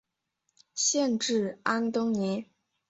[0.73, 2.47] 县治安东尼。